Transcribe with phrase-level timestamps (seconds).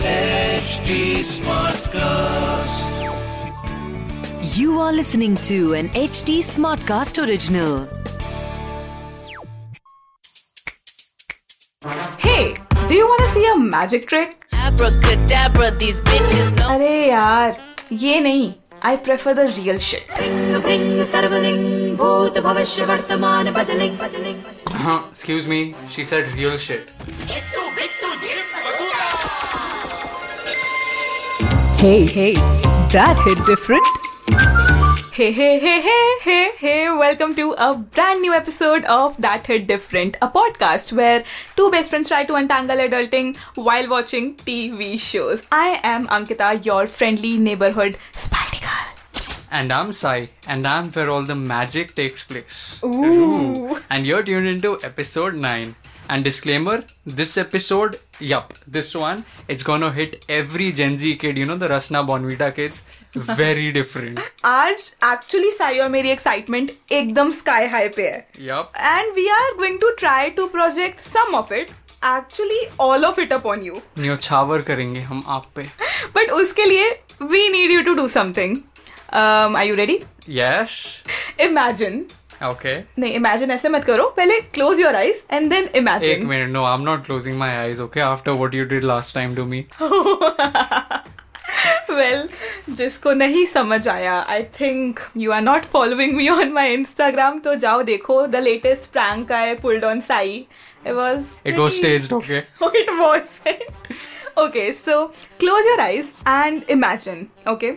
[0.00, 2.94] HD Smartcast.
[4.56, 7.86] You are listening to an HD Smartcast original.
[12.18, 12.54] Hey,
[12.88, 14.46] do you want to see a magic trick?
[14.54, 16.68] Abracadabra, these bitches know.
[16.74, 17.56] अरे यार
[17.92, 18.52] ये नहीं
[18.84, 20.10] I prefer the real shit
[20.64, 24.42] भृंग सर्वलिंग भूत भविष्य वर्तमान बदलिंग बदलिंग
[24.86, 25.60] Huh, excuse me,
[25.94, 26.90] she said real shit.
[31.81, 32.33] Hey, hey,
[32.93, 33.83] that hit different.
[35.11, 39.65] Hey, hey, hey, hey, hey, hey, welcome to a brand new episode of That Hit
[39.65, 41.23] Different, a podcast where
[41.55, 45.47] two best friends try to untangle adulting while watching TV shows.
[45.51, 49.47] I am Ankita, your friendly neighborhood Spidey girl.
[49.49, 52.79] And I'm Sai, and I'm where all the magic takes place.
[52.85, 53.79] Ooh.
[53.89, 55.75] And you're tuned into episode 9.
[56.13, 61.45] And disclaimer this episode, yup, this one, it's gonna hit every Gen Z kid, you
[61.45, 62.81] know, the Rasna Bonvita kids,
[63.39, 64.19] very different.
[64.45, 68.75] आज actually Sai और मेरी excitement एकदम sky high पे है Yup.
[68.93, 71.71] and we are going to try to project some of it
[72.11, 75.67] actually all of it upon you न्योछावर करेंगे हम आप पे.
[76.17, 76.89] but उसके लिए
[77.35, 78.57] we need you to do something
[79.13, 79.99] um, are you ready
[80.39, 81.03] Yes?
[82.49, 86.49] Okay नहीं imagine ऐसे मत करो। पहले close your eyes and then imagine एक minute
[86.49, 89.45] no I am not closing my eyes okay after what you did last time to
[89.45, 89.65] me
[91.91, 92.27] well
[92.69, 97.55] जिसको नहीं समझ आया I think you are not following me on my Instagram तो
[97.55, 100.45] जाओ देखो the latest prank I pulled on Sai
[100.87, 102.37] it was it was staged okay
[102.79, 103.29] it was
[104.39, 105.05] okay so
[105.39, 107.73] close your eyes and imagine okay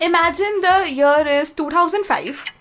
[0.00, 2.59] imagine the year is 2005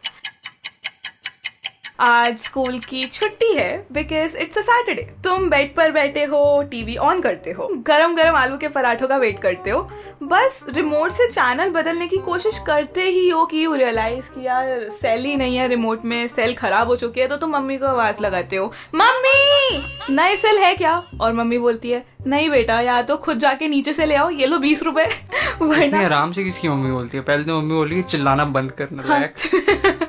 [2.02, 6.96] आज school की छुट्टी है because it's a Saturday तुम bed पर बैठे हो TV
[6.98, 9.82] on करते हो गरम गरम आलू के पराठों का वेट करते हो
[10.24, 14.90] बस रिमोट से चैनल बदलने की कोशिश करते ही हो कि यू रियलाइज़ कि यार
[15.02, 17.86] सेल ही नहीं है रिमोट में सेल खराब हो चुकी है तो तुम मम्मी को
[17.86, 21.04] आवाज़ लगाते हो मम्मी नए सेल है क्या?
[21.22, 24.46] और मम्मी बोलती है नहीं बेटा या तो खुद जाके नीचे से ले आओ ये
[24.46, 25.06] लो बीस रुपए
[25.62, 27.24] वरना आराम से किसकी मम्मी बोलती है?
[27.24, 30.08] पहले तो मम्मी बोली चिल्लाना बंद करना लायक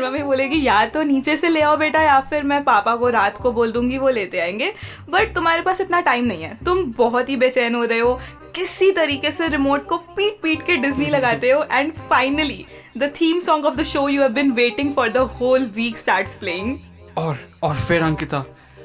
[0.00, 3.08] फिर मम्मी बोलेगी या तो नीचे से ले आओ बेटा या फिर मैं पापा को
[3.08, 4.72] रात को बोल दूँगी वो लेते आएँगे।
[5.10, 8.20] बट तुम्हारे पास इतना टाइम नहीं है। तुम बहुत ही बेचैन हो रहे हो।
[8.54, 12.66] किसी तरीके से रिमोट को पीट पीट के डिज्नी लगाते हो। And finally
[12.98, 16.36] the theme song of the show you have been waiting for the whole week starts
[16.36, 16.78] playing
[17.18, 18.44] और और फिर अंकिता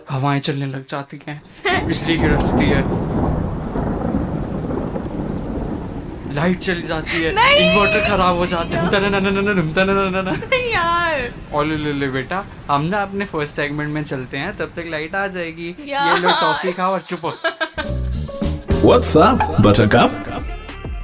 [0.09, 1.41] हवाएँ चलने लग जाती हैं।
[1.87, 2.81] बिजली गिरती है।
[6.35, 8.85] लाइट चली जाती है इन्वर्टर खराब हो जाता है।
[10.71, 14.83] यार। और ले ले बेटा हम ना अपने फ़र्स्ट सेगमेंट में चलते हैं तब तक
[14.87, 17.21] लाइट आ जाएगी। ये। लो टॉफी खाओ और चुप
[18.85, 20.09] What's up, Buttercup?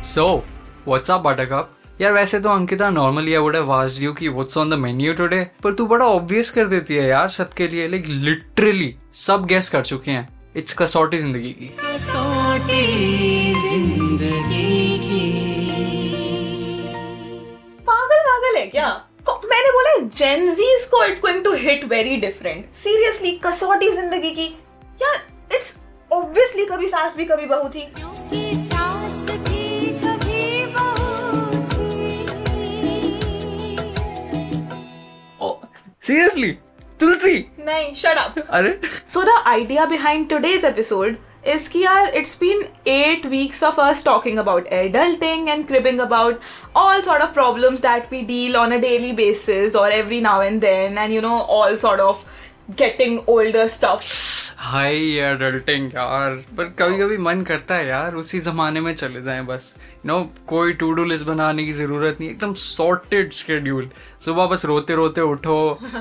[0.04, 0.46] So
[0.88, 4.70] what's up buttercup यार वैसे तो Ankita normally I would have asked you कि what's on
[4.70, 8.96] the menu today पर तू बड़ा ऑब्वियस कर देती है यार सबके लिए लाइक लिटरली
[9.14, 14.11] सब गेस कर चुके हैं। इट्स कसौटी ज़िंदगी की। पागल
[18.52, 18.90] पागल है क्या
[19.46, 24.46] मैंने बोला जेनजीज को it's going to hit very different seriously Kasauti Zindagi Ki.
[25.02, 25.16] यार
[25.56, 25.76] इट्स
[26.14, 27.92] ऑब्वियसली कभी सास भी कभी बहू थी।
[36.04, 36.52] सीरियसली
[37.00, 37.38] तुलसी?
[37.60, 42.68] नहीं शट अप अरे। So the idea behind today's episode is ki yaar, it's been
[42.86, 46.40] eight weeks of us talking about adulting and cribbing about
[46.76, 50.62] all sort of problems that we deal on a daily basis or every now and
[50.62, 52.24] then and you know all sort of
[52.70, 54.10] getting older stuff.
[54.62, 59.42] Hi adulting यार पर कभी कभी मन करता है यार उसी जमाने में चले जाएँ
[59.46, 63.90] बस नो कोई टू डू लिस्ट बनाने की ज़रूरत नहीं एकदम सॉर्टेड शेड्यूल
[64.26, 65.58] सुबह बस रोते रोते उठो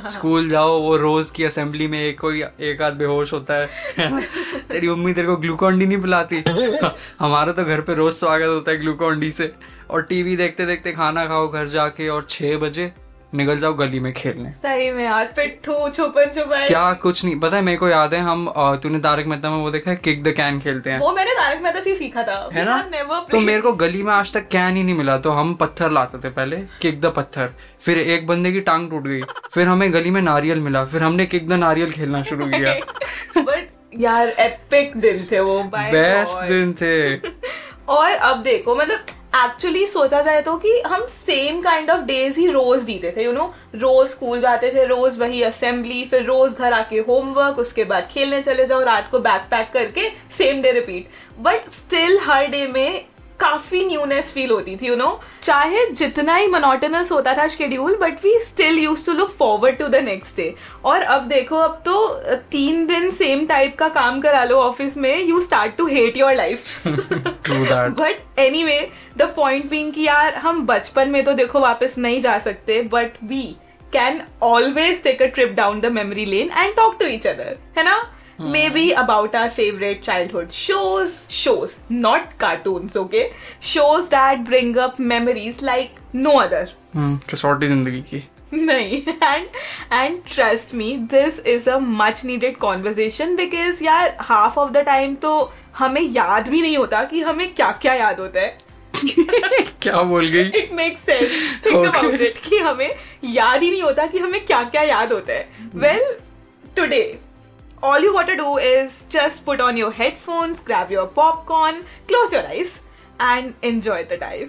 [0.09, 4.21] स्कूल जाओ वो रोज की असेंबली में एक कोई एक आध बेहोश होता है
[4.69, 6.43] तेरी मम्मी तेरे को ग्लूकॉन डी नहीं पिलाती
[7.21, 9.53] हमारा तो घर पे रोज स्वागत होता है ग्लूकॉन डी से
[9.91, 12.93] और टीवी देखते देखते खाना खाओ घर जाके और छह बजे
[13.35, 17.57] निकल जाओ गली में खेलने। सही में यार पिट्ठू छुपन छुपाई क्या कुछ नहीं पता
[17.57, 18.47] है मेरे को याद है हम
[18.83, 21.63] तूने तारक मेहता में वो देखा है किक द कैन खेलते हैं। वो मैंने तारक
[21.63, 22.79] मेहता से सीखा था। है ना?
[23.33, 26.19] तो मेरे को गली में आज तक कैन ही नहीं मिला तो हम पत्थर लाते
[26.19, 27.51] थे पहले किक द पत्थर।
[27.81, 29.21] फिर एक बंदे की टांग टूट गई
[29.55, 32.75] फिर हमें गली में नारियल मिला फिर हमने किक द नारियल खेलना शुरू किया।
[33.43, 37.17] बट यार एपिक दिन थे वो बेस्ट दिन थे।
[37.89, 39.07] और अब देखो मतलब
[39.37, 43.33] एक्चुअली सोचा जाए तो कि हम सेम काइंड ऑफ़ डेज़ ही रोज जीते थे यू
[43.33, 43.45] नो
[43.75, 48.43] रोज स्कूल जाते थे, रोज वही असेंबली फिर रोज घर आके होमवर्क उसके बाद खेलने
[48.43, 51.09] चले जाओ, रात को बैक पैक करके same day repeat
[51.41, 53.05] but still her day में
[53.41, 55.45] काफ़ी न्यूनेस फील होती थी यू you नो know?
[55.45, 59.89] चाहे जितना ही मोनोटनस होता था schedule but we still use to look forward to
[59.89, 60.55] the next day
[60.85, 62.07] और अब देखो अब तो
[62.51, 66.35] तीन दिन सेम टाइप का काम करा लो ऑफ़िस में you start to hate your
[66.35, 68.81] life but anyway
[69.17, 73.23] the point being कि यार हम बचपन में तो देखो वापस नहीं जा सकते but
[73.25, 73.43] we
[73.93, 77.85] can always take a trip down the memory lane and talk to each other है
[77.85, 77.97] ना?
[78.71, 83.29] Maybe about our favourite childhood shows shows not cartoons okay
[83.63, 86.73] shows that bring up memories like no other
[87.31, 88.23] Kasauti Zindagi Ki.
[88.55, 89.47] नहीं and
[89.93, 95.15] and trust me this is a much needed conversation because यार half of the time
[95.17, 98.59] तो हमें याद भी नहीं होता कि हमें क्या क्या याद होता है।
[99.83, 100.49] क्या बोल गई?
[100.59, 101.31] It make sense
[101.67, 102.95] think about it कि हमें
[103.25, 106.15] याद ही नहीं होता कि हमें क्या क्या याद होता है। Well
[106.77, 107.03] today
[107.83, 112.47] all you gotta do is just put on your headphones grab your popcorn close your
[112.47, 112.81] eyes
[113.21, 114.49] and enjoy the dive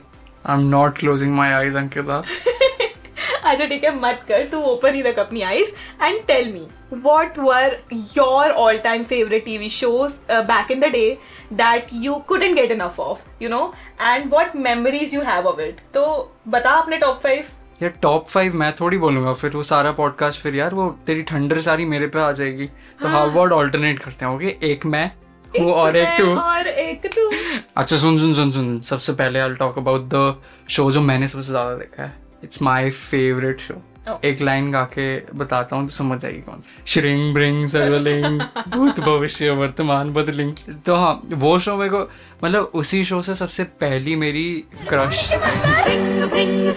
[0.49, 2.17] I am not closing my eyes Ankita
[3.45, 6.67] अच्छा ठीक है मत कर तू ओपन ही रख अपनी eyes and tell me
[7.03, 7.69] what were
[8.15, 11.19] your all time favorite tv shows uh, back in the day
[11.61, 13.61] that you couldn't get enough of you know
[14.07, 16.03] and what memories you have of it तो
[16.55, 20.55] बता अपने top five यार top five मैं थोड़ी बोलूँगा फिर वो सारा पॉडकास्ट फिर
[20.55, 22.65] यार वो तेरी ठंडर सारी मेरे पे आ जाएगी।
[23.01, 25.09] तो हाउ वर्ड ऑल्टरनेट करते हैं ओके एक मैं
[25.51, 27.29] हूँ और एक तू। और एक तू।
[27.77, 30.35] अच्छा सुन सुन सुन सुन। सबसे पहले I talk about the
[30.69, 32.13] show जो मैंने सबसे ज़्यादा देखा है।
[32.43, 33.81] It's my favourite show.
[34.25, 38.99] एक लाइन गा के बताता हूँ तो समझ जाएगी कौन सा। श्रिंग ब्रिंग सर्वलिंग भूत
[38.99, 40.53] भविष्य वर्तमान बदलिंग।
[40.85, 41.99] तो हाँ वो शो मेरे को
[42.43, 45.29] मतलब उसी शो से सबसे पहली मेरी क्रश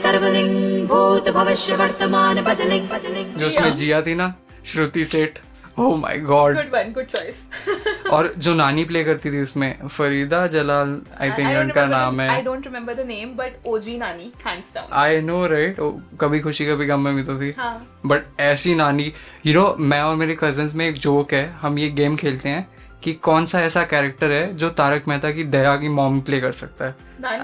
[0.03, 4.35] सर्वलिंग भूत भविष्य वर्तमान बदलिंग बदलिंग। जो उसमें जिया थी ना
[4.67, 5.39] Shruti Seth.
[5.79, 10.47] Oh my god good one good choice और जो नानी प्ले करती थी उसमें फरीदा
[10.47, 14.75] जलाल आई थिंक उनका नाम आई है don't remember the name but OG नानी hands
[14.75, 15.77] down I know right
[16.21, 19.13] Kabhi Khushi Kabhi गम में भी तो थी। हाँ। बट ऐसी नानी
[19.47, 22.67] यू नो मैं और मेरे कजन्स में एक जोक है हम ये गेम खेलते हैं
[23.03, 26.53] कि कौन सा ऐसा कैरेक्टर है जो तारक मेहता की दया की मॉम प्ले कर
[26.53, 26.95] सकता है।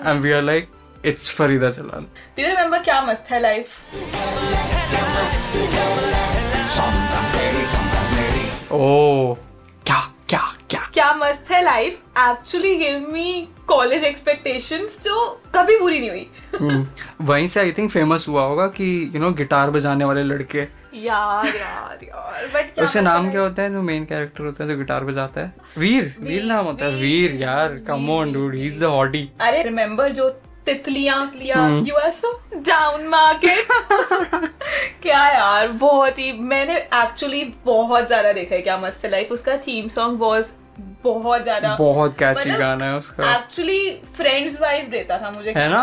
[0.06, 0.69] And we are like
[1.05, 2.00] it's Farida Jalal.
[2.00, 3.69] Do you remember क्या मस्त है लाइफ
[8.72, 9.34] ओ
[9.87, 10.40] क्या क्या
[10.70, 10.81] क्या?
[10.94, 15.14] क्या मस्त है life actually give me college expectations जो
[15.55, 16.26] कभी पूरी नहीं हुई।
[16.61, 16.87] हम्म,
[17.26, 20.67] वहीं से आई थिंक फ़ेमस हुआ होगा कि यू नो गिटार बजाने वाले लड़के।
[20.99, 24.76] यार यार यार बट क्या नाम क्या होता है जो मेन कैरेक्टर होता है जो
[24.76, 25.52] गिटार बजाता है?
[25.78, 29.62] वीर वीर नाम होता है वीर यार come on dude he is the hottie अरे
[29.62, 30.28] रिमेम्बर जो
[30.70, 33.69] तितलियाँ तितलियाँ। You are so down market
[35.02, 39.88] क्या यार बहुत ही मैंने एक्चुअली बहुत ज़्यादा देखा है क्या मस्त लाइफ उसका थीम
[39.90, 40.52] सॉन्ग वाज
[41.05, 45.69] बहुत ज़्यादा बहुत कैची मतलब गाना है उसका। एक्चुअली फ्रेंड्स वाइफ देता था मुझे है
[45.70, 45.82] ना?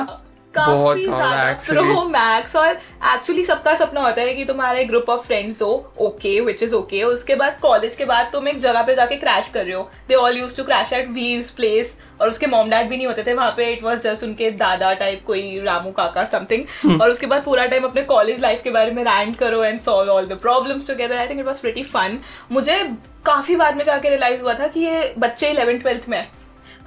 [0.58, 5.62] काफ़ी ज़्यादा प्रो मैक्स और एक्चुअली सबका सपना होता है कि तुम्हारे ग्रुप ऑफ़ फ्रेंड्स
[5.62, 5.72] हो
[6.02, 9.50] ओके विच इज़ ओके उसके बाद कॉलेज के बाद तुम एक जगह पे जाके क्रैश
[9.54, 9.90] कर रहे हो.
[10.08, 13.24] They all use to crash at Veer's place और उसके मॉम डैड भी नहीं होते
[13.24, 13.34] थे.
[13.34, 17.44] वहाँ पे इट वॉज़ जस्ट उनके दादा टाइप कोई रामू काका समथिंग और उसके बाद
[17.44, 20.88] पूरा टाइम अपने कॉलेज लाइफ के बारे में रैंड करो and solve all the problems
[20.88, 22.20] together I think it was pretty fun
[22.52, 22.84] मुझे
[23.26, 26.28] काफ़ी बाद में जाके रियलाइज़ हुआ था कि ये बच्चे इलेवन ट्वेल्थ में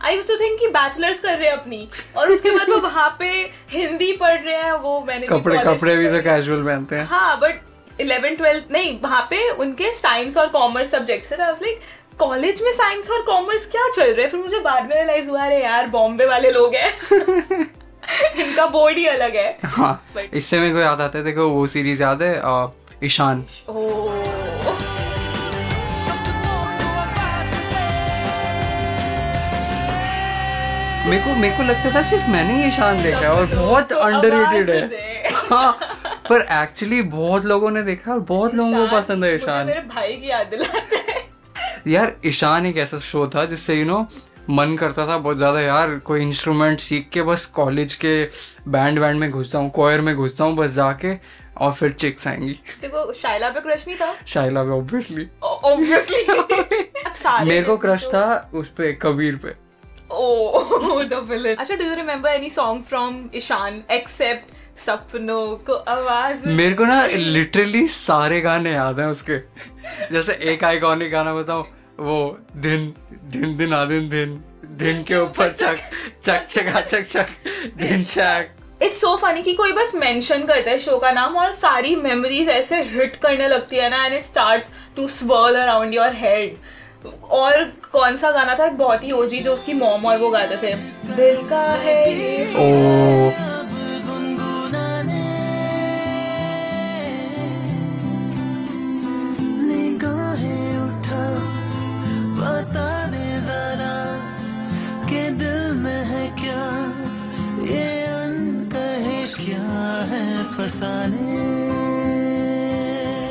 [0.04, 3.08] आई यूज़ टू थिंक कि बैचलर्स कर रहे हैं अपनी। और उसके बाद वो वहाँ
[3.18, 3.30] पे
[3.70, 7.38] हिंदी पढ़ रहे हैं वो मैंने कपड़े college कपड़े भी तो कैजुअल पहनते हैं। हाँ
[7.40, 11.80] बट इलेवन ट्वेल्थ नहीं वहाँ पे उनके साइंस और कॉमर्स सब्जेक्ट्स है। लाइक
[12.18, 14.28] कॉलेज में साइंस और कॉमर्स क्या चल रहा है?
[14.28, 16.92] फिर मुझे बाद में रियलाइज़ हुआ अरे यार बॉम्बे वाले लोग हैं।
[18.40, 21.66] इनका बोर्ड ही अलग है। हाँ But- इससे मेरे को याद आता है देखो वो
[21.66, 22.34] सीरीज़ याद है
[23.04, 24.89] ईशान। ओह।
[31.06, 33.96] मेरे को मेरे को लगता था सिर्फ़ मैंने ही ईशान देखा है और बहुत तो
[33.98, 35.72] अंडररेटेड है। हाँ
[36.28, 40.16] पर एक्चुअली बहुत लोगों ने देखा और बहुत लोगों को पसंद है ईशान। मेरे भाई
[40.16, 40.98] की याद दिलाते
[41.86, 44.06] यार ईशान एक ऐसा शो था जिससे यू नो
[44.50, 48.12] मन करता था बहुत ज़्यादा यार कोई इंस्ट्रूमेंट सीख के बस कॉलेज के
[48.68, 51.14] बैंड बैंड में घुसता हूँ कोयर में घुसता हूँ बस जाके
[51.56, 54.14] और फिर चिक्स आएँगी। देखो शाइला पे क्रश नहीं था?
[54.26, 56.24] शाइला पे ऑब्वियसली ऑब्वियसली
[57.44, 59.54] मेरे को क्रश था उस पे कबीर पे।
[60.22, 61.58] Oh, the villain.
[61.58, 66.46] अच्छा, do you remember any song from Ishan except सपनों को आवाज़?
[66.60, 69.38] मेरे को ना लिटरली सारे गाने याद हैं उसके।
[70.12, 71.64] जैसे एक आइकॉनिक गाना बताऊँ
[72.00, 72.16] वो
[72.56, 72.92] दिन
[73.32, 74.40] दिन दिन आ दिन दिन
[74.78, 75.78] दिन के ऊपर चक
[76.22, 77.28] चक चका चक चक
[77.78, 78.48] दिन चक।
[78.82, 82.48] इट्स सो फनी कि कोई बस मेंशन करता है शो का नाम और सारी मेमोरीज
[82.48, 86.56] ऐसे हिट करने लगती है ना and it starts to swirl around your head
[87.06, 90.56] और कौन सा गाना था एक बहुत ही ओजी जो उसकी मॉम और वो गाते
[90.56, 90.74] थे?
[91.16, 93.30] दिल का है ये। ओ।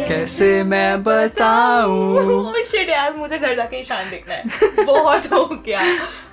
[0.07, 2.58] कैसे मैं बताऊँ?
[2.89, 5.81] Shit यार मुझे घर जाके ईशान देखना है। बहुत हो गया।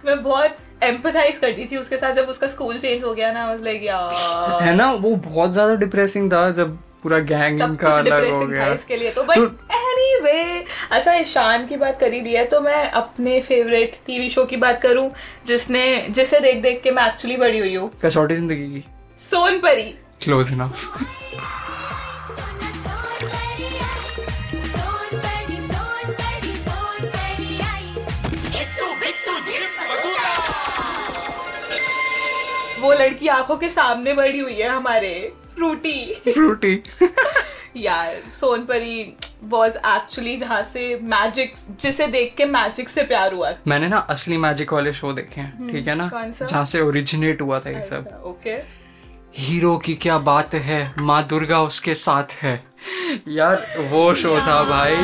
[0.07, 3.83] मैं बहुत एम्पथाइज करती थी उसके साथ जब उसका स्कूल चेंज हो गया ना लाइक
[3.83, 4.63] यार.
[4.63, 8.73] है ना वो बहुत ज़्यादा डिप्रेसिंग था जब पूरा गैंग सब का अलग हो गया।
[8.75, 9.39] इसके लिए तो बट
[9.73, 14.57] एनीवे अच्छा ईशान की बात करी दी है तो मैं अपने फेवरेट टीवी शो की
[14.57, 15.11] बात करूँ
[15.47, 18.85] जिसने जिसे देख देख के मैं एक्चुअली बड़ी हुई हूँ। कसौटी ज़िंदगी की।
[19.21, 20.73] सोनपरी। क्लोज इनफ
[32.87, 36.83] वो लड़की आँखों के सामने बड़ी हुई है हमारे। फ्रूटी। फ्रूटी।
[37.77, 43.89] यार सोनपरी वॉज़ एक्चुअली जहाँ से मैजिक जिसे देख के मैजिक से प्यार हुआ। मैंने
[43.89, 46.11] ना असली मैजिक वाले शो देखे हैं ठीक है ना?
[46.43, 48.57] जहाँ से ओरिजिनेट हुआ था ये सब। ओके
[49.39, 52.65] हीरो की क्या बात है माँ दुर्गा उसके साथ है।
[53.29, 54.97] यार वो शो था भाई।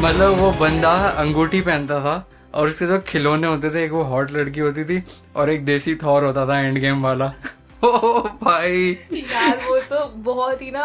[0.00, 2.14] मतलब वो बंदा अंगूठी पहनता था
[2.54, 5.02] और उसके जो खिलौने होते थे, एक वो हॉट लड़की होती थी
[5.36, 7.32] और एक देसी थॉर होता था एंड गेम वाला।
[7.84, 10.84] ओ भाई। यार, वो तो बहुत ही ना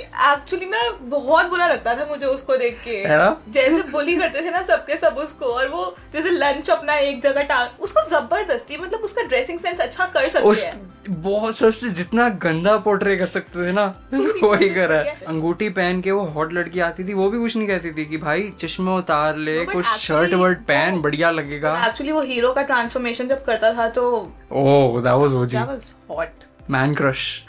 [0.00, 3.36] एक्चुअली ना बहुत बुरा लगता था मुझे उसको देख के। है ना?
[3.48, 7.42] जैसे बोली करते थे ना सबके सब उसको और वो जैसे लंच अपना एक जगह
[7.42, 10.90] टांग उसको ज़बरदस्ती मतलब उसका ड्रेसिंग सेंस अच्छा कर सकते उस हैं।
[11.22, 13.84] बहुत सबसे जितना गंदा पोर्ट्रे कर सकते थे ना
[14.42, 17.68] वही करा है। अंगूठी पहन के वो हॉट लड़की आती थी वो भी कुछ नहीं
[17.68, 22.12] कहती थी कि भाई चश्मा उतार ले No, कुछ शर्ट वर्ट पहन बढ़िया लगेगा। एक्चुअली
[22.12, 24.08] वो हीरो का ट्रांसफॉर्मेशन जब करता था तो
[24.52, 27.44] ओह that was hot man crush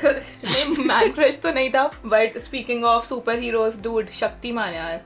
[0.80, 3.06] man crush तो नहीं था but speaking of
[3.40, 5.02] superheroes dude Shaktimaan यार।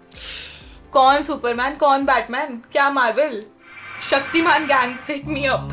[0.93, 3.43] कौन सुपरमैन कौन बैटमैन क्या Marvel
[4.09, 5.69] Shaktimaan gang hit me up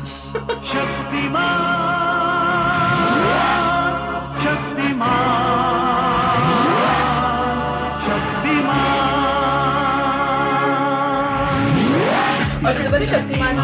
[12.65, 13.59] और फिर पता शक्तिमान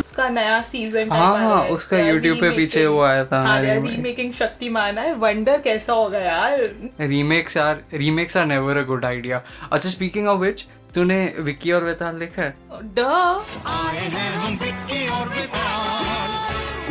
[0.00, 4.32] उसका नया सीज़न हाँ, हाँ, उसका YouTube पे पीछे वो आया था, हाँ remake। रीमेकिंग
[4.32, 6.58] शक्तिमान है। वंडर कैसा होगा यार?
[7.00, 9.42] Remakes are remakes are never a good idea
[9.72, 12.54] अच्छा स्पीकिंग ऑफ़ विच तूने विक्की और वेताल देखा है?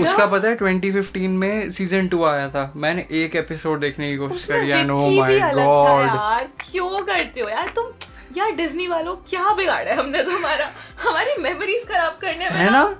[0.04, 4.46] उसका पता है 2015 में सीज़न टू आया था। मैंने एक एपिसोड देखने की कोशिश
[4.46, 7.72] करी and oh Vicky my God क्यों करते हो यार?
[7.76, 7.92] तुम
[8.40, 10.72] यार डिज्नी वालों क्या बिगाड़ा है हमने तुम्हारा?
[11.04, 13.00] हमारी मेमोरीज खराब करने में है ना।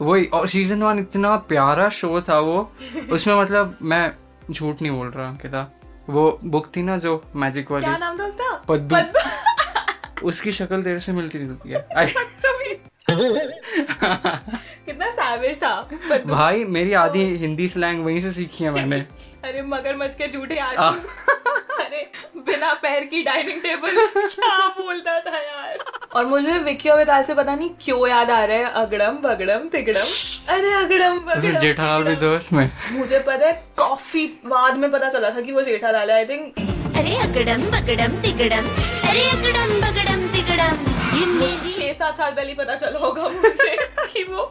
[0.00, 2.72] वही और सीज़न वन इतना प्यारा शो था वो।
[3.12, 4.12] उसमें मतलब मैं
[4.50, 5.80] झूठ नहीं बोल रहा अंकिता।
[6.10, 8.64] वो बुक थी ना जो मैजिक वाली। क्या नाम था उसका?
[8.68, 8.96] पद्दू।
[10.26, 12.57] उसकी शक्ल तेरे से मिलती जुलती है। बदतमीज।
[14.86, 15.74] कितना सैवेज था
[16.26, 18.96] भाई मेरी आधी हिंदी स्लैंग वहीं से सीखी है मैंने।
[19.44, 20.82] अरे मगरमच्छ के झूठे आँसू।
[21.84, 22.06] अरे
[22.46, 25.78] बिना पैर की डाइनिंग टेबल क्या बोलता था यार?
[26.14, 29.68] और मुझे विक्की और वेताल से पता नहीं क्यों याद आ रहा है अगड़म बगड़म
[29.68, 35.10] तिगड़म। अरे अगड़म बगड़म जेठालाल भी। दोस्त में मुझे पता है काफ़ी बाद में पता
[35.10, 38.68] चला था कि वो जेठालाल है आई थिंक अरे अगड़म बगड़म तिगड़म।
[39.10, 40.97] अरे अगड़म बगड़म तिगड़म।
[41.78, 43.76] छह सात साल पहले पता चला होगा मुझे
[44.12, 44.42] कि वो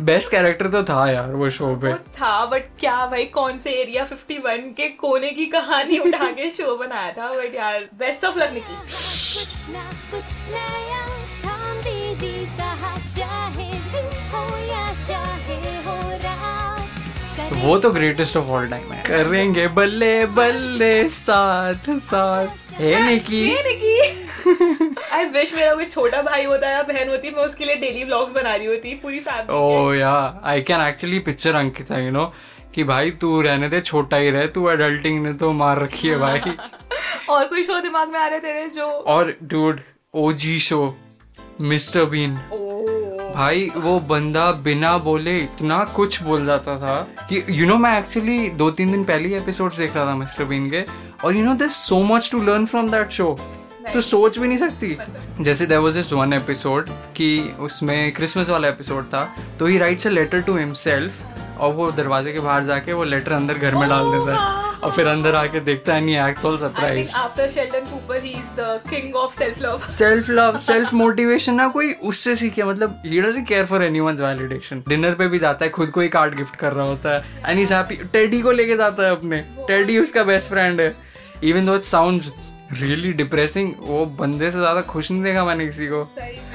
[0.00, 3.70] बेस्ट कैरेक्टर तो था यार वो शो पे। वो था बट क्या भाई कौन से
[3.82, 8.38] एरिया 51 के कोने की कहानी उठा के शो बनाया था बट यार बेस्ट ऑफ़
[8.38, 11.04] लक निकी कुछ ना कुछ नया
[11.44, 15.94] थाम दीदी कहा चाहे दिन हो या चाहे हो
[17.66, 22.46] वो तो ग्रेटेस्ट ऑफ़ ऑल टाइम है। करेंगे बल्ले बल्ले साथ साथ।
[22.80, 27.44] है निकी ये निकी आई विश मेरा कोई छोटा भाई होता या बहन होती मैं
[27.44, 31.54] उसके लिए डेली व्लॉग्स बना रही होती पूरी family oh yeah I can actually picture
[31.54, 32.32] Ankita you know
[32.74, 36.18] कि भाई तू रहने दे छोटा ही रहे तू एडल्टिंग ने तो मार रखी है
[36.18, 36.38] भाई।
[37.30, 38.86] और कोई शो दिमाग में आ रहे तेरे जो?
[38.86, 39.80] और dude
[40.14, 40.96] OG show
[41.60, 42.34] mister Bean
[43.34, 47.80] भाई वो बंदा बिना बोले इतना कुछ बोल जाता था कि यू you नो know,
[47.80, 50.84] मैं एक्चुअली दो तीन दिन पहले ही एपिसोड देख रहा था मिस्टर बीन के।
[51.24, 53.38] और you know this so much to learn from that show
[53.92, 54.96] तो सोच भी नहीं सकती।
[55.40, 59.24] जैसे there was this one episode कि उसमें क्रिसमस वाला एपिसोड था
[59.58, 63.32] तो he writes a letter to himself और वो दरवाजे के बाहर जाके वो लेटर
[63.32, 66.56] अंदर घर में डाल देता है और फिर अंदर आके देखता है नहीं acts all
[66.56, 69.86] surprise after Sheldon Cooper, he is the king of self-love.
[69.88, 74.82] Self love self motivation ना कोई उससे सीखे मतलब ही doesn't care for anyone's validation
[74.88, 77.60] dinner पे भी जाता है खुद को ही कार्ड गिफ्ट कर रहा होता है एंड
[77.60, 80.94] इज़ हैप्पी टेडी को लेके जाता है अपने। टेडी उसका बेस्ट फ्रेंड है।
[81.44, 82.30] Even though it sounds
[82.72, 86.00] really depressing वो बंदे से ज़्यादा खुश नहीं देखा मैंने किसी को।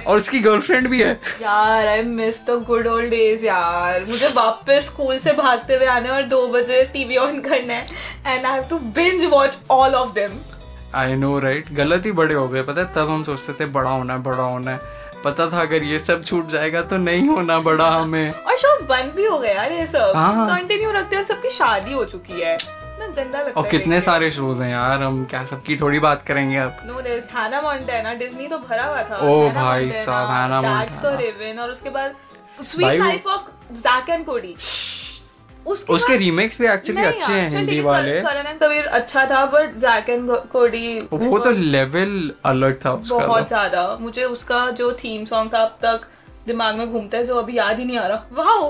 [0.08, 4.86] और उसकी गर्लफ्रेंड भी है। यार I miss the good old days यार। मुझे वापस
[4.86, 7.86] स्कूल से भागते हुए आने और दो बजे टीवी ऑन करना है
[8.28, 10.40] and I have to binge watch all of them
[10.96, 13.90] I know right गलत ही बड़े हो गए। पता है तब हम सोचते थे बड़ा
[13.90, 17.60] होना है बड़ा होना है। पता था अगर ये सब छूट जाएगा तो नहीं होना
[17.62, 21.24] बड़ा हमें। और शोज़ बंद भी हो गए यार ये सब। हाँ। कंटिन्यू रखते हैं
[21.24, 22.58] सबकी शादी हो चुकी है।
[23.08, 26.58] गंदा लगता और है कितने सारे शोज़ हैं यार हम क्या सबकी थोड़ी बात करेंगे
[26.58, 31.72] अब। नो देयर थाना मोंटेना डिज्नी तो भरा हुआ था। ओ भाई साहब, Dax और
[31.72, 32.16] उसके बाद
[32.64, 34.56] sweet life of Zack and Cody
[35.66, 39.76] उसके उसके रीमेक्स भी एक्चुअली अच्छे हैं हिंदी वाले। करण एंड कबीर अच्छा था बट
[39.78, 44.92] जैक एंड कोडी वो तो लेवल अलग था उसका बहुत तो। ज़्यादा। मुझे उसका जो
[44.94, 46.08] थीम सॉन्ग था अब तक
[46.48, 48.70] दिमाग में घूमता है जो अभी याद ही नहीं आ रहा। वाह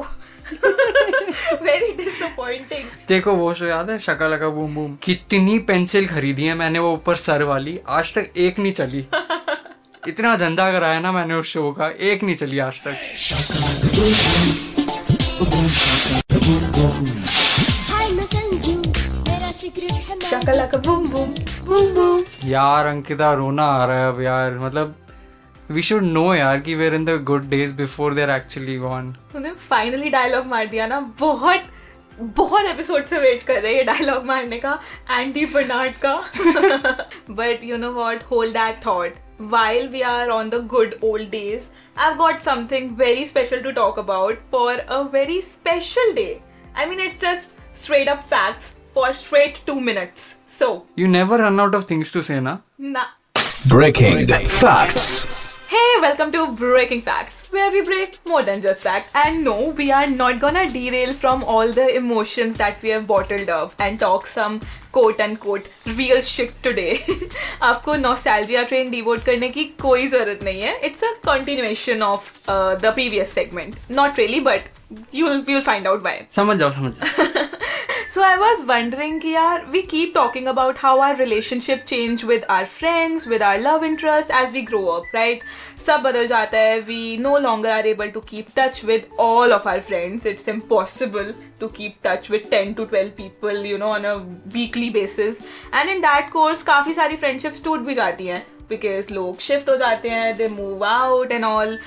[1.63, 3.99] वेरी डिसअपॉइंटिंग देखो वो शो याद है?
[3.99, 8.29] Shaka Laka boom boom. कितनी पेंसिल खरीदी है मैंने वो ऊपर सर वाली। आज तक
[8.37, 9.05] एक नहीं चली।
[10.07, 12.95] इतना धंधा कराया ना मैंने उस शो का एक नहीं चली आज तक।
[22.45, 24.95] यार अंकिता रोना आ रहा है अब यार। मतलब
[25.70, 29.52] वी शुड नो यार कि where in the good days before they're actually gone तूने
[29.68, 31.68] फाइनली डायलॉग मार दिया ना बहुत
[32.20, 34.78] बहुत एपिसोड से वेट कर रहे हैं डायलॉग मारने का
[35.10, 36.14] एंटी बर्नार्ड का
[37.30, 41.64] but you know what hold that thought while we are on the good old days
[42.04, 46.30] i've got something very special to talk about for a very special day
[46.74, 50.24] i mean it's just straight up facts for straight 2 minutes
[50.54, 52.58] so you never run out of things to say ना
[52.94, 53.04] na-
[53.69, 55.57] Breaking facts.
[55.67, 59.11] Hey, welcome to Breaking Facts, where we break more than just facts.
[59.13, 63.49] And no, we are not gonna derail from all the emotions that we have bottled
[63.49, 67.03] up and talk some quote unquote real shit today.
[67.61, 70.79] आपको nostalgia train devote करने की कोई ज़रूरत नहीं है.
[70.81, 73.75] It's a continuation of uh, the previous segment.
[73.89, 74.61] Not really, but
[75.11, 76.19] you'll you'll find out why.
[76.31, 77.50] समझ जाओ समझ जाओ
[78.13, 82.43] सो आई वॉज़ वंडरिंग की are we keep talking about how our relationship change with
[82.51, 85.43] our friends with our love interest as we grow up right
[85.85, 86.79] सब बदल जाता है.
[86.79, 91.33] We no longer are able to keep touch with all of our friends it's impossible
[91.59, 94.13] to keep touch with ten to twelve people you know on a
[94.53, 95.41] weekly basis
[95.75, 98.45] and in that course काफ़ी सारी friendships टूट भी जाती हैं.
[98.71, 101.77] Because लोग shift हो जाते हैं they move out and all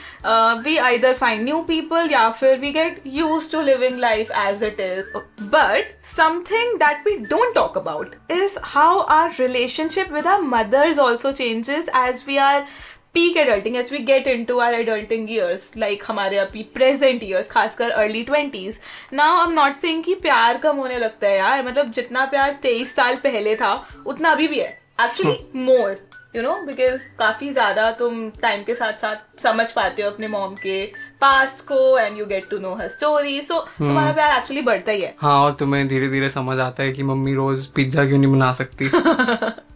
[0.65, 4.81] we either find new people या फिर we get use to living life as it
[4.81, 10.99] is but something that we don't talk about is how our relationship with our mothers
[10.99, 12.67] also changes as we are
[13.15, 17.91] peak adulting as we get into our adulting years like हमारे अभी present years खासकर
[17.91, 18.81] early twenties
[19.13, 22.59] now I am not saying कि प्यार कम होने लगता है यार मतलब जितना प्यार
[22.63, 23.75] तेईस साल पहले था
[24.07, 24.79] उतना अभी भी है.
[25.01, 25.93] Actually more
[26.37, 30.55] you know because काफ़ी ज़्यादा तुम टाइम के साथ साथ समझ पाते हो अपने मॉम
[30.55, 30.85] के
[31.21, 35.01] पास्ट को and you get to know her story so तुम्हारा प्यार एक्चुअली बढ़ता ही
[35.01, 38.33] है। हाँ और तुम्हें धीरे धीरे समझ आता है कि मम्मी रोज पिज्जा क्यों नहीं
[38.33, 38.91] बना सकती?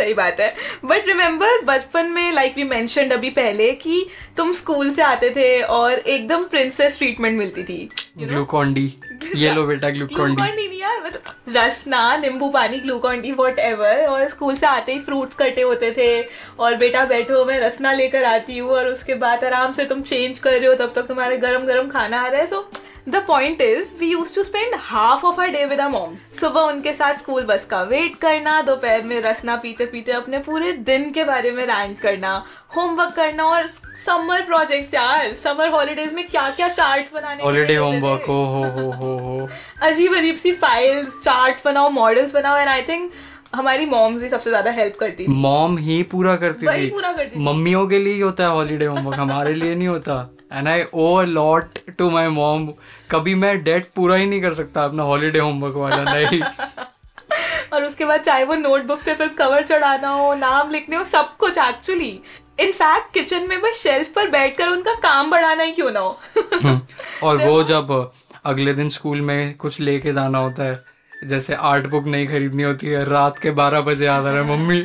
[0.00, 4.90] सही बात है। बट रिमेम्बर बचपन में लाइक वी मेंशनड अभी पहले कि तुम स्कूल
[4.90, 7.78] से आते थे और एकदम प्रिंसेस ट्रीटमेंट मिलती थी
[8.18, 8.92] ग्लूकॉन डी
[9.36, 13.32] ये लो बेटा ग्लूकॉन ग्लूकॉन डी डी नहीं यार मतलब रसना नींबू पानी ग्लूकॉन डी
[13.32, 16.10] वॉट एवर और स्कूल से आते ही फ्रूट्स कटे होते थे
[16.58, 20.38] और बेटा बैठो मैं रसना लेकर आती हूँ और उसके बाद आराम से तुम चेंज
[20.38, 22.70] कर रहे हो तब तक तुम्हारे गरम गरम खाना आ रहा है। So
[23.08, 26.60] the point is we use to spend half of our day with our moms सुबह
[26.62, 31.10] उनके साथ स्कूल बस का वेट करना दोपहर में रसना पीते पीते अपने पूरे दिन
[31.12, 32.34] के बारे में रैंक करना
[32.76, 33.66] होमवर्क करना और
[34.04, 38.90] समर प्रोजेक्ट्स यार समर हॉलीडेज में क्या क्या चार्ट्स बनाने हॉलीडे होमवर्क हो हो हो
[38.92, 39.48] हो हो
[39.88, 43.10] अजीब अजीब सी फाइल्स चार्ट्स बनाओ मॉडल्स बनाओ एंड आई थिंक
[43.54, 47.40] हमारी मॉम्स ही सबसे ज़्यादा हेल्प करती थी। मॉम ही पूरा करती थी। पूरा करती
[47.44, 50.18] मम्मियों के लिए ही होता है हॉलीडे होमवर्क हमारे लिए नहीं होता।
[50.52, 52.68] And I owe lot to my mom
[53.10, 56.42] कभी मैं डेट पूरा ही नहीं कर सकता अपना हॉलीडे होमवर्क वाला नहीं।
[57.72, 61.36] और उसके बाद चाहे वो नोटबुक पे फिर कवर चढ़ाना हो नाम लिखने हो सब
[61.36, 62.20] कुछ एक्चुअली
[62.60, 66.20] इनफैक्ट किचन में बस शेल्फ पर बैठकर उनका काम बढ़ाना ही क्यों ना हो?
[66.54, 66.80] हम्म,
[67.22, 68.12] और वो जब
[68.44, 70.84] अगले दिन स्कूल में कुछ लेके जाना होता है
[71.26, 74.80] जैसे आर्ट बुक नहीं खरीदनी होती है रात के बारह बजे आ रहा है मम्मी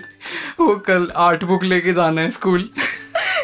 [0.60, 2.70] वो कल आर्ट बुक लेके जाना है school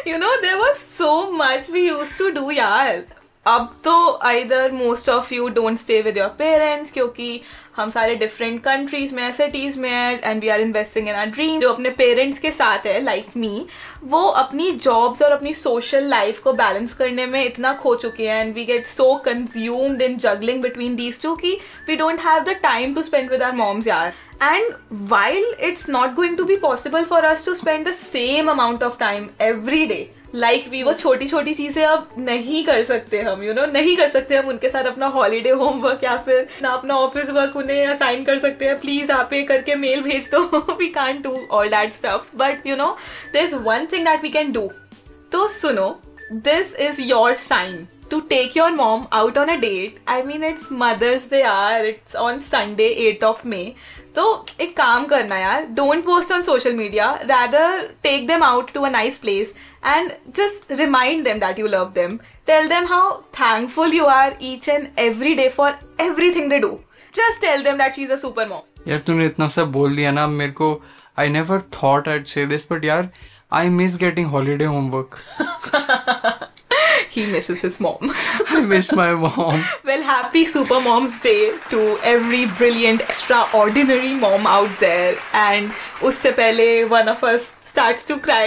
[0.06, 3.04] you know there was so much we used to do यार
[3.46, 3.92] अब तो
[4.30, 7.40] either most of you don't stay with your parents क्योंकि
[7.74, 11.60] हम सारे डिफरेंट कंट्रीज़ में सिटीज़ में है and we are investing in our dream
[11.60, 13.66] जो अपने पेरेंट्स के साथ है लाइक like मी
[14.04, 18.40] वो अपनी जॉब्स और अपनी सोशल लाइफ को बैलेंस करने में इतना खो चुके हैं
[18.40, 21.54] and we get so consumed in juggling between these two की
[21.88, 24.12] we don't have the time to spend with our moms यार.
[24.42, 24.72] And
[25.10, 28.98] while it's not going to be possible for us to spend the same amount of
[28.98, 33.48] time every day like we वो छोटी छोटी चीज़ें अब नहीं कर सकते हम यू
[33.48, 33.74] you नो know?
[33.74, 37.56] नहीं कर सकते हम उनके साथ अपना हॉलीडे होमवर्क या फिर ना अपना ऑफ़िस वर्क
[37.56, 40.42] उन्हें असाइन कर सकते हैं। प्लीज़ आप ये करके मेल भेज दो।
[40.74, 42.96] We can do all that stuff but you know
[43.32, 44.70] this one thing that we can do
[45.32, 45.88] तो सुनो
[46.32, 49.98] this is your sign to take your mom out on a date.
[50.06, 51.84] I mean, it's Mother's Day, यार.
[51.90, 53.66] It's on Sunday, 8th of May.
[54.14, 54.24] तो
[54.60, 58.88] एक काम करना यार don't post on social media rather take them out to a
[58.90, 59.54] nice place
[59.86, 64.68] and just remind them that you love them tell them how thankful you are each
[64.68, 66.70] and every day for everything they do
[67.14, 70.10] just tell them that she is a super mom यार तूने इतना सब बोल दिया
[70.12, 70.70] ना मेरे को
[71.18, 73.08] I never thought I'd say this but यार
[73.52, 75.18] I miss getting holiday homework
[77.14, 78.12] he misses his mom.
[78.54, 81.80] I miss my mom well, happy Super Mom's Day to
[82.12, 85.14] every brilliant, extraordinary mom out there.
[85.40, 88.46] And उससे पहले one of us starts to cry.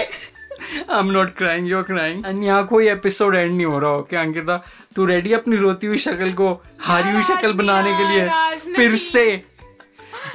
[1.04, 4.21] Not crying you are crying and यहाँ कोई episode and नहीं हो रहा हो क्या
[4.21, 4.58] अंकिता?
[4.95, 6.51] तू रेडी अपनी रोती हुई शक्ल को
[6.82, 9.43] हारी हुई शक्ल बनाने के लिए फिर से?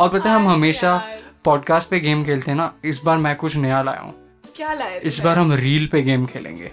[0.00, 0.96] और पता है हम हमेशा
[1.44, 4.14] पॉडकास्ट पे गेम खेलते हैं ना इस बार मैं कुछ नया लाया हूँ।
[4.56, 6.70] क्या लाए इस बार हम रील पे गेम खेलेंगे।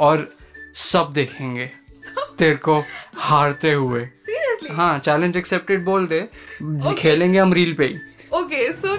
[0.00, 0.35] और
[0.76, 1.64] सब देखेंगे।
[2.38, 2.82] तेरे को
[3.16, 4.00] हारते हुए।
[4.72, 6.20] हाँ चैलेंज एक्सेप्टेड बोल दे।
[6.62, 6.98] okay.
[6.98, 7.86] खेलेंगे हम रील पे
[8.36, 8.96] okay so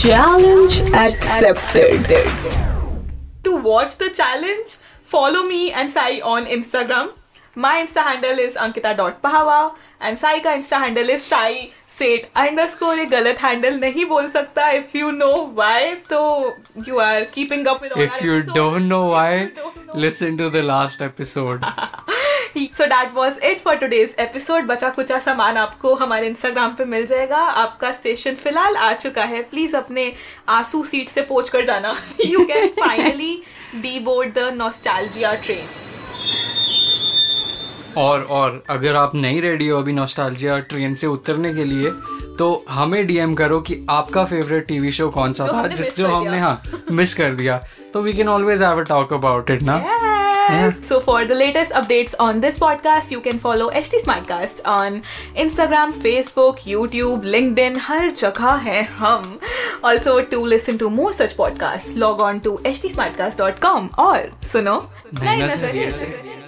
[0.00, 2.12] challenge accepted
[3.44, 4.76] to watch the challenge
[5.12, 7.10] follow me and Sai on Instagram
[7.56, 9.60] my insta handle is Ankita dot Pahwa
[10.02, 14.70] and Sai का इंस्टा हैंडल इज़ साई सेठ अंडरस्कोर ये गलत handle नहीं बोल सकता
[14.70, 16.20] इफ़ यू नो व्हाई तो
[16.88, 19.48] you are keeping up if you don't know why
[19.96, 21.64] listen to the last episode
[22.58, 27.06] so that was it for today's episode बचा कुचा सामान आपको हमारे इंस्टाग्राम पे मिल
[27.06, 30.12] जाएगा। आपका सेशन फ़िलहाल आ चुका है। प्लीज़ अपने
[30.48, 31.96] आँसू सीट से पोंछ कर जाना।
[32.26, 33.42] You can finally
[33.98, 35.66] deboard the nostalgia train
[37.96, 41.90] और और अगर आप नहीं रेडी हो अभी नॉस्टैल्जिया ट्रेन से उतरने के लिए
[42.38, 46.38] तो हमें डीएम करो कि आपका फेवरेट टीवी शो कौन सा था जिस जो हमने
[46.38, 47.60] हाँ मिस कर दिया
[47.94, 49.84] तो we can always have a talk about it ना
[50.50, 50.76] Yes.
[50.88, 54.94] So for the latest updates on this podcast, you can follow HT Smartcast on
[55.44, 57.76] Instagram, Facebook, YouTube, LinkedIn.
[57.80, 59.38] हर जगह है हम.
[59.90, 64.90] Also to listen to more such podcasts, log on to htsmartcast.com और सुनो
[65.22, 66.47] नए नज़रिए से।